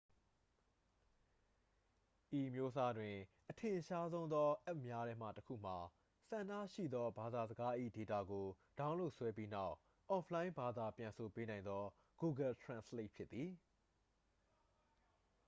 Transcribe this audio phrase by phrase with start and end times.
[2.37, 3.15] ဤအမျိုးအစားတွင်
[3.49, 5.77] အထင်ရှားဆုံးသောအက်ပ်များထဲမှတစ်ခုမှာ
[6.29, 8.45] ဆန္ဒရှိသောဘာသာစကား၏ဒေတာကို
[8.79, 9.75] ဒေါင်းလုဒ်ဆွဲပြီးနောက်
[10.09, 11.83] အော့ဖ်လိုင်းဘာသာပြန်ဆိုပေးနိုင်သော
[12.21, 13.49] google translate ဖြစ်ပါသည်